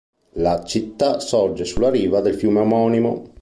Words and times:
La 0.39 0.63
città 0.63 1.19
sorge 1.19 1.63
sulla 1.63 1.91
riva 1.91 2.21
del 2.21 2.33
fiume 2.33 2.61
omonimo. 2.61 3.29